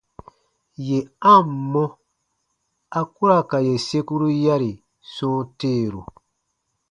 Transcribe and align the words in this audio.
Yè 0.87 0.99
a 1.31 1.33
ǹ 1.43 1.47
mɔ, 1.71 1.85
a 2.97 3.01
ku 3.13 3.23
ra 3.29 3.37
ka 3.49 3.57
yè 3.67 3.73
sekuru 3.87 4.27
yari 4.43 4.71
sɔ̃ɔ 5.13 5.39
teeru. 5.59 6.01